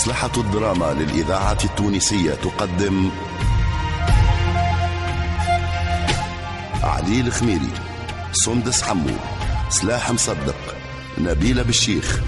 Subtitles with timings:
[0.00, 3.10] مصلحة الدراما للإذاعة التونسية تقدم
[6.82, 7.68] علي الخميري
[8.32, 9.10] سندس حمو
[9.68, 10.56] سلاح مصدق
[11.18, 12.20] نبيلة بالشيخ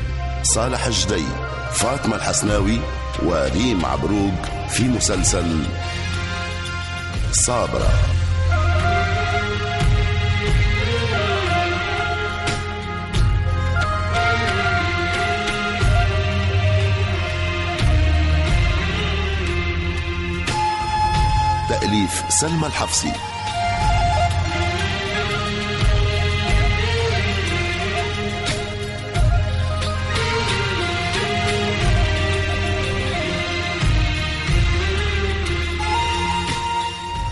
[0.43, 1.25] صالح الجدي
[1.73, 2.81] فاطمة الحسناوي
[3.23, 5.67] وريم عبروق في مسلسل
[7.33, 8.12] صابرة.
[21.93, 23.13] تأليف سلمى الحفصي.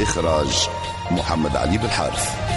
[0.00, 0.68] إخراج
[1.10, 2.49] محمد علي بالحارث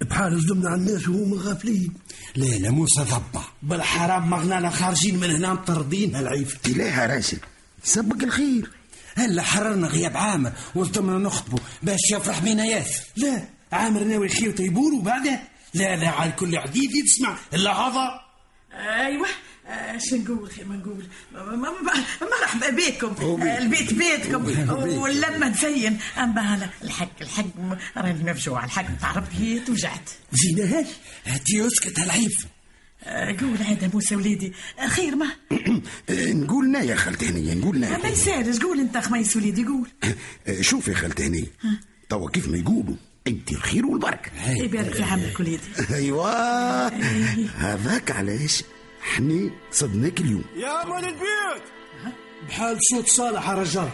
[0.00, 1.94] بحال صدمنا على الناس وهم غافلين
[2.36, 6.16] لا لا موسى ضبع بالحرام مغنانا خارجين من هنا مطردين.
[6.16, 7.38] هالعيف لا راسل
[7.84, 8.70] سبق الخير.
[9.16, 10.52] هلا حررنا غياب عامر.
[10.74, 11.58] وصدمنا نخطبوا.
[11.82, 13.42] باش يفرح بينا ياسر لا.
[13.72, 15.40] عامر ناوي خير تيبور وبعده
[15.74, 17.36] لا لا على كل عديد يسمع.
[17.54, 18.20] الا هذا.
[18.72, 19.26] أيوه.
[19.68, 21.04] آه، شو نقول خير ما نقول.
[22.40, 24.44] مرحبا بيكم آه، البيت بيتكم.
[24.98, 25.98] واللمة تزين.
[26.18, 27.44] أما أنا الحق الحق
[27.96, 28.86] راني مفجوعة الحق.
[29.00, 30.86] تعرف هي توجعت زينة هاي
[31.26, 32.46] هاتي اسكت هالعيف
[33.04, 34.52] آه، قول هذا موسى وليدي.
[34.78, 35.26] آه، خير ما؟
[36.42, 39.88] نقول نا يا خالتي هنية نقول ما يسالش قول انت خميس وليدي قول.
[40.60, 41.46] شوف يا خالتي هنية.
[42.08, 42.94] توا كيف ما يقولوا.
[43.26, 44.30] انت الخير والبركة.
[44.50, 45.62] يبارك في عمك وليدي.
[45.94, 46.88] أيوه.
[47.58, 48.62] هذاك علاش؟
[49.04, 50.44] حني صدناك اليوم.
[50.56, 51.62] يا مال البيت!
[52.48, 53.88] بحال صوت صالح رجال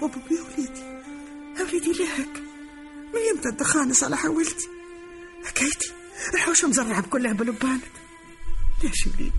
[0.00, 0.80] بابا يا وليدي
[1.58, 2.42] يا وليدي ليك
[3.14, 4.68] من يمتى الدخان صالح يا ولدي
[5.44, 5.92] حكايتي
[6.34, 7.82] الحوشة مزرعة بكلها بلبانك.
[8.84, 9.32] ليش يا وليدي؟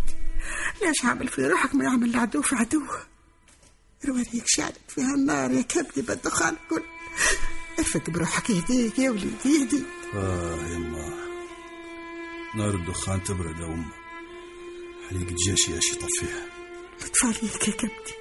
[0.81, 3.03] ليش عامل في روحك ما يعمل العدو في عدوه
[4.05, 6.83] رواريك شعلت فيها النار يا كبدي بالدخان كل.
[7.79, 11.13] ارفق بروحك يهديك يا وليدي يهديك آه يما
[12.55, 13.91] نار الدخان تبرد يا أمة.
[15.09, 16.45] حريقة جيشي إيش يطفيها
[17.01, 18.13] لطف عليك يا كبدي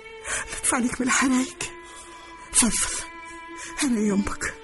[0.53, 1.59] لطف عليك من الحرايق.
[2.53, 3.05] فضفض
[3.83, 4.55] أنا يمك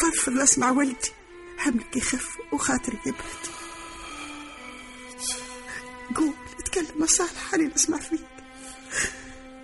[0.00, 1.10] فضفض أسمع ولدي
[1.58, 3.44] حملك يخف وخاطري يبرد.
[6.16, 8.20] قول اتكلم يا صالح خليني أسمع فيك.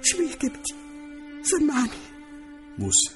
[0.03, 0.75] شبيه كبدي
[1.43, 1.91] سمعني.
[2.79, 3.11] موسى.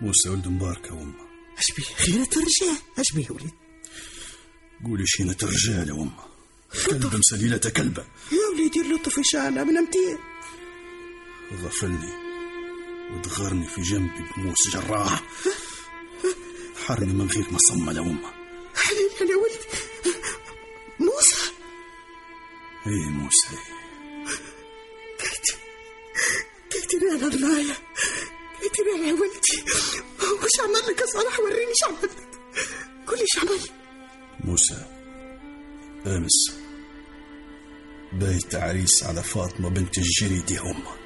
[0.00, 1.14] موسى ولد مبارك يا أمه.
[1.58, 2.82] أشبيه خيرة الرجال.
[2.98, 3.50] أشبيه ولد
[4.84, 6.24] قولي شينة رجال يا أمه.
[6.86, 10.18] كلبة مسليلة كلبة يا وليدي اللطف إن شاء الله من أمتين.
[11.54, 12.12] غفلني
[13.12, 15.22] ودغرني في جنبي بموس جراح.
[16.86, 18.32] حرني من غير مصمة يا أمه.
[18.74, 20.18] حليل يا ولدي
[21.00, 21.52] موسى.
[22.86, 23.56] إيه موسى.
[25.18, 25.56] كيتي
[26.70, 27.76] كيتي على الله
[28.60, 29.64] كيتي على ولدي.
[30.42, 32.28] وش عمل لك يا صالح وريني إيش عمل لك.
[33.06, 33.60] قولي إيش عمل
[34.44, 34.86] موسى
[36.06, 36.52] امس
[38.12, 41.01] بايت عريس على فاطمة بنت الجريدي أمه.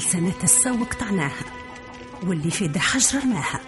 [0.00, 1.44] بعد لسانات السو قطعناها
[2.22, 3.60] واللي في ده حجر رماها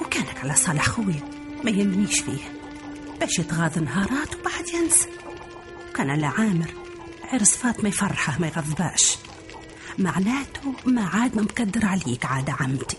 [0.00, 1.20] وكانك على صالح خويا
[1.64, 2.38] ما يمنيش فيه
[3.20, 5.08] باش يتغاضى نهارات وبعد ينسى
[5.90, 6.74] وكان على عامر
[7.32, 9.16] عرس فاطمة يفرحه ما يغضباش.
[9.98, 12.96] معناته ما عاد ما مقدر عليك عاد عمتي.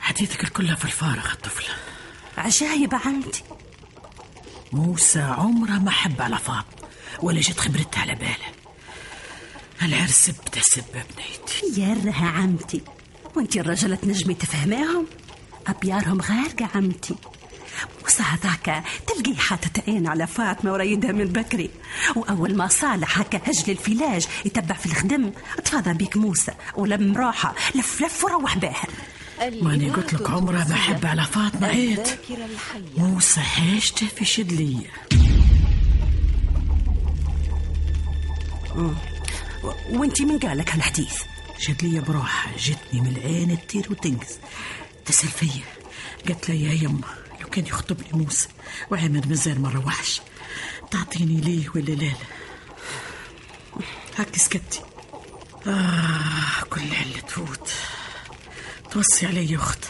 [0.00, 1.74] حديثك الكلها في الفارغ الطفلة
[2.38, 3.42] عجايب عمتي.
[4.72, 6.88] موسى عمره ما حب على فاطمة
[7.22, 8.55] ولا جت خبرتها على باله.
[9.82, 10.84] العرس بدا سبة
[11.16, 12.82] بنيتي يرها عمتي
[13.34, 15.06] وانتي الرجلة تنجمي تفهميهم؟
[15.66, 17.14] أبيارهم غارقة عمتي.
[18.02, 21.70] موسى هذاك تلقيه حاطط عين على فاطمة ورايدها من بكري.
[22.16, 25.32] وأول ما صالح هكا هجل الفلاج يتبع في الخدم.
[25.64, 28.86] تفاضى بيك موسى ولم روحه لف لف وروح بها.
[29.62, 32.06] ماني قلت لك عمره ما حب على فاطمة عيد
[32.96, 34.90] موسى حاجته في شدلية.
[39.90, 41.22] وانتي من قالك هالحديث؟
[41.58, 44.38] شدلية بروحها جتني من العين تطير وتنقز.
[45.06, 45.64] تسأل فيا.
[46.28, 47.08] قالت لي يا يما
[47.40, 48.48] لو كان يخطبني موسى
[48.90, 50.20] وعمر مازال ما روحش
[50.90, 52.12] تعطيني ليه ولا لا لا؟
[54.18, 54.80] هاك سكتي.
[55.66, 57.70] آه كل علة تفوت.
[58.90, 59.84] توصي علي أخت.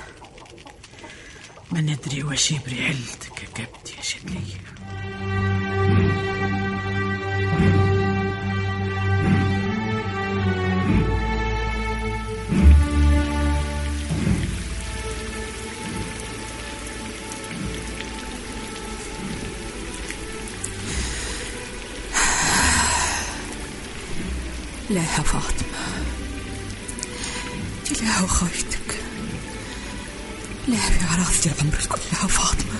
[1.72, 4.60] ما ندري واش يبري علتك يا كبتي يا شدلية
[25.18, 25.66] يا فاطمة
[28.02, 29.00] لا وخيتك
[30.68, 32.78] لا في عراضتي العمر كلها فاطمة.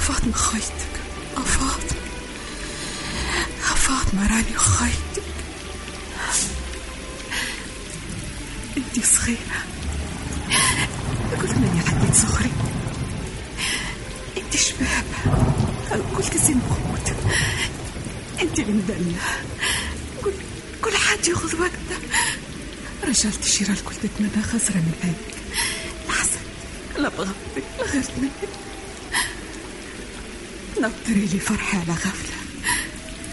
[0.00, 0.94] فاطمة خيتك
[1.36, 2.00] فاطمة.
[3.74, 5.22] فاطمة راني خيتك
[8.76, 9.64] أنتي صغيرة.
[11.40, 12.50] قلت ماني عديت صغري.
[14.36, 15.04] أنتي شباب
[16.16, 17.16] قلت زين بخوت
[18.42, 19.20] أنتي المدلة
[21.10, 21.98] حد يأخذ وقته
[23.04, 25.34] رجلت الشيرة الكل تتمنى خسرة من عينك
[26.08, 26.40] لحسن
[27.02, 28.48] لا بغضبك لا غيرت منك
[30.80, 32.40] نطري لي فرحة على غفلة.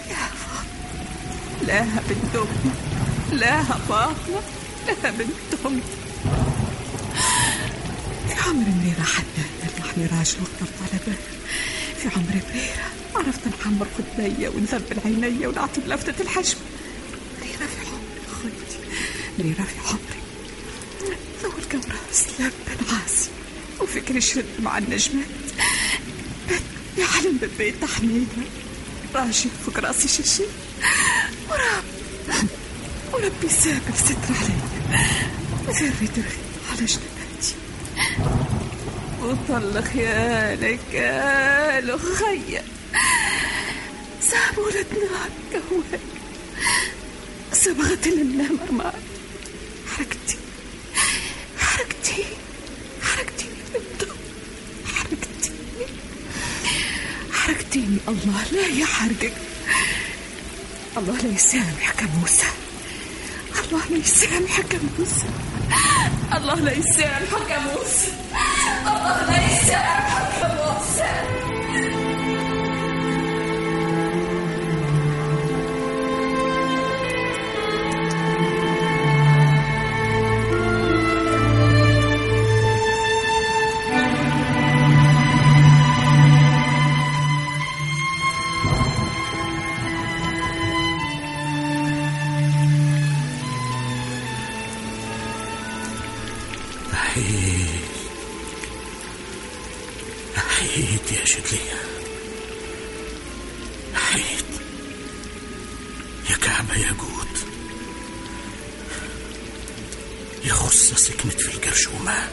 [0.09, 1.68] يا فاطمة.
[1.68, 2.71] لا بنت أمي
[3.39, 4.41] لا فاطمة.
[5.03, 5.81] لا بنت أمي
[8.27, 9.21] في عمر اللي راح
[9.63, 11.18] نلمحني راجل واخترت على بالي
[12.01, 16.57] في عمري بريرة عرفت نحمر خدنية ونثبل عينيا ونعطي بلفتة الحجم
[17.41, 18.80] بريرة في عمري أخوتي
[19.37, 20.21] في عمري
[21.43, 23.29] القمر سلام بن عاصي.
[23.79, 25.25] وفكري شرد مع النجمات
[26.49, 26.61] بيت
[26.97, 28.47] يعلم ببيت حميدة
[29.15, 30.43] راجل فوق راسي شيشي
[31.49, 31.83] ورب
[33.13, 34.57] وربي سابل ستر علي
[35.67, 36.37] ذري دري
[36.71, 37.55] على جنباتي.
[39.21, 42.63] وطل خيالك قالوا خيا
[44.21, 45.99] سابوا نار كواك
[47.53, 48.91] صبغت لله مرمى
[57.77, 59.33] حركتيني الله لا يحرقك
[60.97, 62.45] الله لا يسامحك يا موسى.
[63.59, 65.25] الله لا يسامحك يا موسى.
[66.37, 68.06] الله لا يسامحك يا موسى.
[103.97, 104.45] أحييت
[106.30, 107.37] يا كعبة يا جود
[110.45, 112.30] يا خصة سكنت في الجرشومة.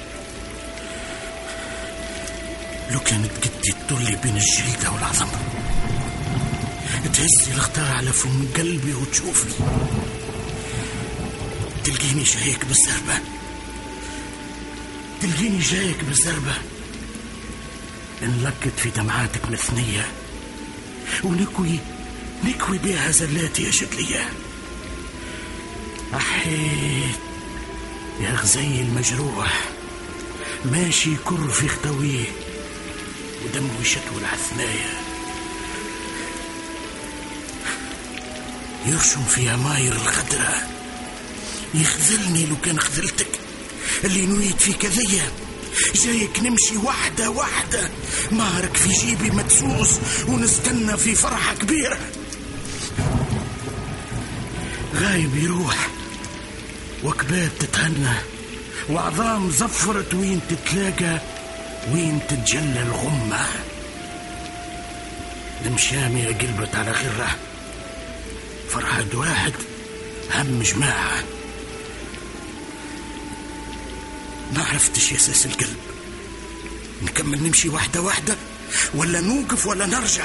[2.91, 5.39] لو كانت جدي تطلي بين الجلدة والعظمة
[7.15, 9.51] تهزي الختار على فم قلبي وتشوفي.
[11.85, 13.19] تلقيني جايك بالزربة
[15.23, 16.55] تلقيني جايك بالزربة
[18.23, 20.07] انلقت في دمعاتك مثنية
[21.25, 21.79] ونكوي
[22.45, 24.33] نكوي بيها زلاتي يا شدلية
[26.15, 27.17] أحيت
[28.21, 29.65] يا غزي المجروح.
[30.65, 32.25] ماشي يكر في خطويه
[33.45, 35.01] ودمه شتو العثناية
[38.87, 40.69] يرشم في عماير الخضرة.
[41.75, 43.41] يخذلني لو كان خذلتك.
[44.05, 45.33] اللي نويت في كذية
[45.95, 47.91] جايك نمشي واحدة واحدة
[48.33, 51.99] مارك في جيبي مدسوس ونستنى في فرحة كبيرة.
[54.95, 55.89] غايب يروح.
[57.05, 58.17] وكباب تتهنى.
[58.91, 61.21] وعظام زفرت وين تتلاقى
[61.93, 63.47] وين تتجلى الغمة.
[65.67, 67.37] المشامية قلبت على غرة.
[68.71, 69.53] فرحة واحد
[70.35, 71.34] هم جماعة.
[74.53, 75.77] ما عرفتش يا ساس القلب.
[77.03, 78.37] نكمل نمشي واحدة واحدة؟
[78.95, 80.25] ولا نوقف ولا نرجع؟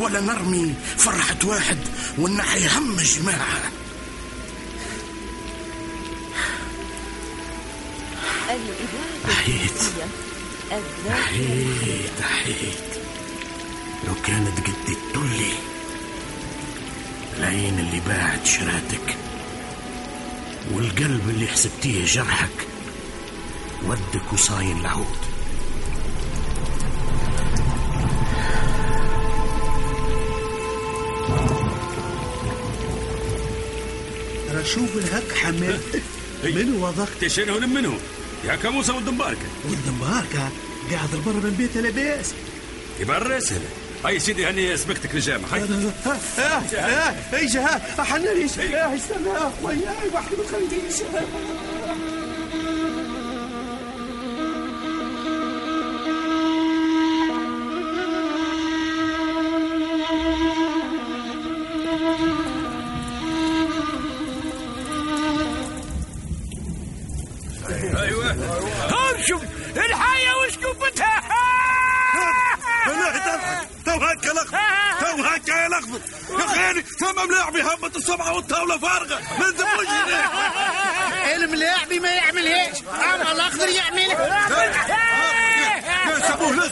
[0.00, 1.78] ولا نرمي فرحة واحد
[2.18, 3.70] ونحي هم جماعة؟
[9.30, 9.72] أحيت
[11.10, 12.84] أحيت أحيت
[14.06, 15.52] لو كانت قد التلي
[17.38, 19.16] العين اللي باعت شراتك
[20.72, 22.66] والقلب اللي حسبتيه جرحك
[23.88, 25.16] ودك وصاين العود.
[34.64, 35.80] شوف الهك حماد
[36.44, 37.98] من وضقت شنو منه
[38.44, 40.48] يا كاموسة والدنباركة والدنباركة
[40.90, 42.34] قاعد برا من بيتها لاباس
[43.00, 43.68] يبقى سهلة
[44.04, 45.62] هاي سيدي هني سبقتك للجامعة هاي
[47.34, 47.80] أي جهاد.
[48.04, 48.50] حنانيش
[48.94, 49.30] استنى.
[49.62, 50.94] وياي واحد ما تخلينيش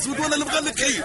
[0.07, 1.05] يا سابوه الاسود ولا المغلق هي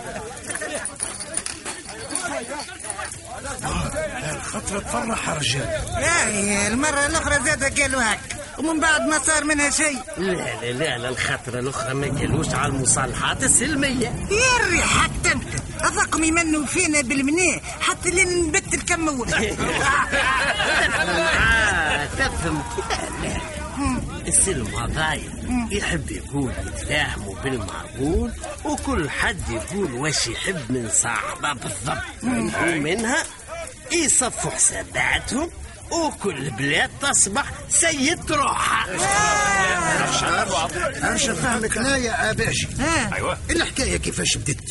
[4.36, 5.68] الخطرة تفرح يا رجال.
[6.48, 8.20] يا المرة الأخرى زاد قالوا هك
[8.58, 9.98] ومن بعد ما صار منها شيء.
[10.18, 14.08] لا لا لا لا الخطرة الأخرى ما قالوش على المصالحات السلمية.
[14.32, 15.44] يا ري حتى انت
[15.82, 19.40] اظقم يمنوا فينا بالمنيه حتى لين نبت الكمون آه
[22.06, 22.64] تفهم.
[22.90, 23.57] لا لا.
[24.28, 28.32] السلم هذايا يحب يقول يتفاهموا بالمعقول
[28.66, 32.04] وكل حد يقول واش يحب من صاحبه بالضبط.
[32.24, 33.24] ومنها
[33.92, 35.50] يصفوا حساباتهم
[35.92, 38.88] وكل بلاد تصبح سيد روحها.
[41.04, 42.68] ارجع فهمك لا يا باشا
[43.16, 43.38] أيوه.
[43.50, 44.70] الحكاية كيفاش بدت.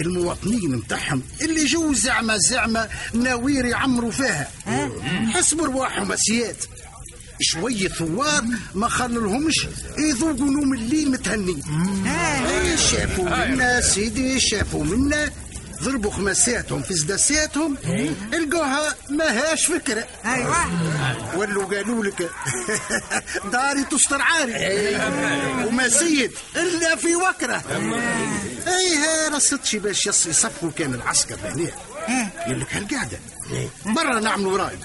[0.00, 4.50] المواطنين متاعهم اللي جو زعمة زعمة ناوير يعمروا فيها.
[5.34, 6.56] حسبوا رواحهم أسياد.
[7.42, 8.44] شوية ثوار
[8.74, 9.66] ما خللهمش
[9.98, 11.62] يذوقوا نوم الليل متهنين
[12.06, 15.30] إيه، شافوا منا سيدي شافوا منا.
[15.82, 17.76] ضربوا خماساتهم في سداساتهم
[18.32, 20.04] لقوها ماهاش فكرة.
[20.24, 20.56] أيوه
[21.38, 22.30] ولوا قالوا لك
[23.52, 24.96] داري تستر عاري.
[25.66, 27.62] وما سيد إلا في وكرة.
[28.66, 31.70] اي رصدتش باش يص- يصفقوا كان العسكر هنا
[32.46, 33.18] يقول لك هالقعدة.
[33.86, 34.76] برا نعملوا رأي.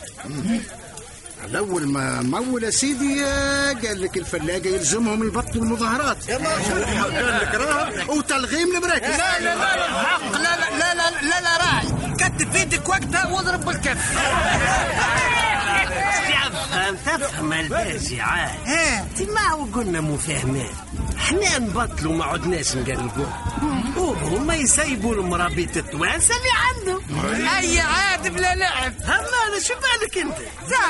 [1.45, 3.23] الأول ما مول يا سيدي
[3.87, 10.31] قال لك الفلاقة يلزمهم يبطلوا المظاهرات قال لك راه وتلغيم المراكز لا لا لا حق
[10.31, 11.87] لا لا لا لا لا, لا راعي.
[12.19, 13.97] كتف يدك وقتها واضرب بالكف.
[16.91, 17.69] تفهم تفهم
[18.65, 19.05] ها.
[19.33, 20.71] ما وقلنا مفاهمات.
[21.17, 23.25] إحنا نبطلوا ما عدناش نقلقوا
[23.97, 27.01] وهما يسيبوا المرابيط التوانسه اللي عندهم
[27.57, 28.93] أي عاد بلا لعب.
[29.03, 30.37] هما شو بالك أنت؟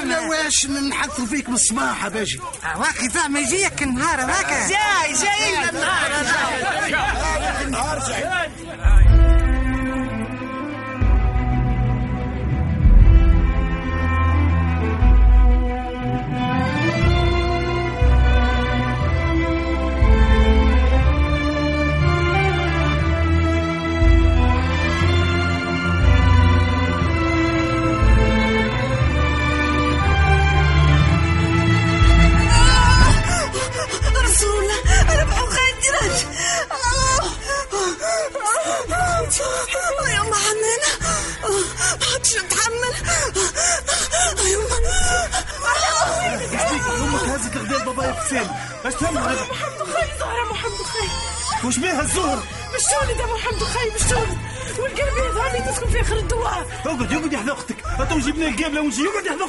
[0.08, 2.40] لا واش نحثوا فيك بالصباح يا باجي؟
[2.78, 4.50] واخي زعما يجيك النهار هذاك.
[4.70, 6.12] جاي جاي النهار
[7.98, 8.14] رسول
[49.06, 49.48] هذا.
[49.52, 52.38] محمد خي زهرة محمد خي وش بيها الزهر؟
[52.76, 54.38] مش تولد يا محمد خي مش تولد
[54.80, 58.82] والقلب يظهر لي تسكن في آخر الدوار أقعد اقعد يا حذا أختك هاتوا جبنا القابله
[58.82, 59.48] ونجي اقعد يا حذا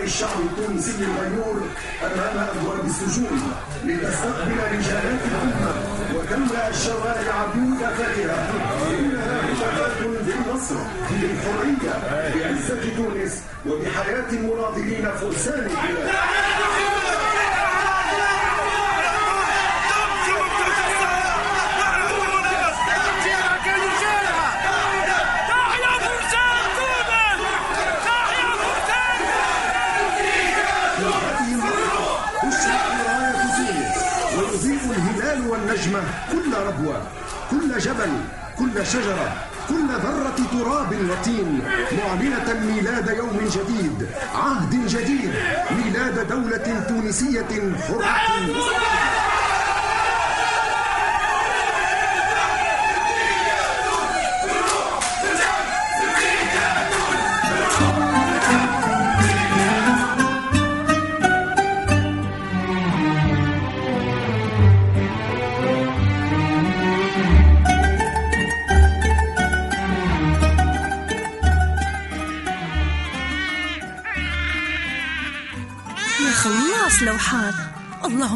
[0.00, 1.62] ابناء الشعب التونسي الغيور
[2.02, 3.42] أمام أبواب السجون
[3.84, 5.72] لتستقبل رجالات الأمة
[6.14, 8.50] وتملا الشوارع بمكافاتها
[8.90, 10.74] انها هتافات بالنصر
[11.10, 11.92] بالحريه
[12.34, 16.08] بعزة تونس وبحياة المناضلين فرسان البلاد
[37.50, 38.12] كل جبل
[38.58, 39.32] كل شجرة
[39.68, 41.62] كل ذرة تراب وطين
[41.98, 45.32] معلنة ميلاد يوم جديد عهد جديد
[45.70, 49.19] ميلاد دولة تونسية حرة.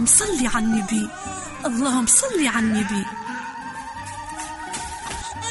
[0.04, 1.08] اللهم صل على النبي.
[1.66, 3.04] اللهم صل على النبي.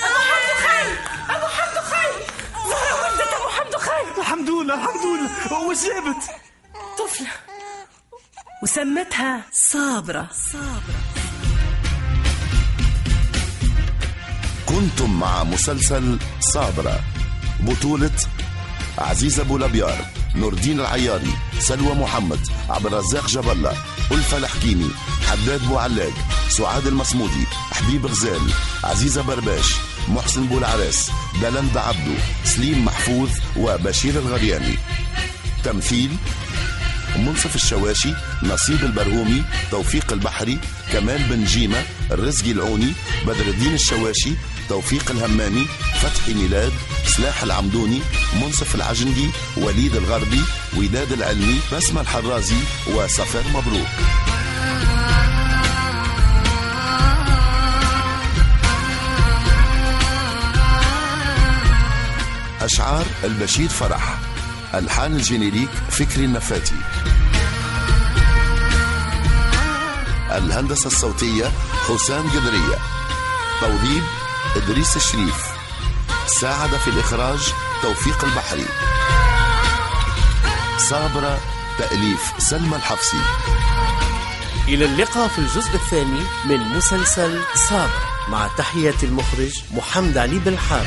[0.05, 0.98] أبو حمد خير.
[1.29, 2.13] أبو حمد خير.
[2.69, 4.22] زهره ولدت أبو حمد خير.
[4.22, 5.60] الحمد لله الحمد لله.
[5.69, 6.24] وش جابت.
[7.00, 7.27] طفلة.
[8.63, 10.28] وسمتها صابرة.
[10.54, 10.99] صابرة.
[14.65, 16.99] كنتم مع مسلسل صابرة.
[17.60, 18.17] بطولة
[18.97, 24.89] عزيز أبو لبيار نور الدين العياري سلوى محمد عبد الرزاق جبلة ألفة الحكيمي
[25.30, 26.13] حداد بوعلاق
[26.49, 28.41] سعاد المصمودي حبيب غزال
[28.84, 29.73] عزيزة برباش
[30.08, 32.13] محسن بولعراس دلند عبدو
[32.45, 34.76] سليم محفوظ وبشير الغرياني
[35.63, 36.10] تمثيل
[37.15, 40.60] منصف الشواشي نصيب البرهومي توفيق البحري
[40.93, 42.93] كمال بن جيمة الرزقي العوني
[43.28, 44.34] بدر الدين الشواشي
[44.69, 45.67] توفيق الهمامي
[46.04, 46.74] فتحي ميلاد
[47.06, 48.02] سلاح العمدوني
[48.42, 50.44] منصف العجندي وليد الغربي
[50.78, 52.56] وداد العلمي بسمة الحرازي
[52.88, 53.88] وسفر مبروك.
[62.62, 64.18] أشعار البشير فرح
[64.76, 66.76] ألحان الجينيريك فكري النفاتي.
[70.32, 71.52] الهندسة الصوتية
[71.89, 72.78] حسام قدرية
[73.62, 74.04] توظيف
[74.56, 75.53] إدريس الشريف.
[76.27, 78.65] ساعد في الإخراج توفيق البحري.
[80.77, 81.39] صابرة
[81.77, 83.17] تأليف سلمى الحفصي.
[84.67, 90.86] إلى اللقاء في الجزء الثاني من مسلسل صابر مع تحية المخرج محمد علي بالحار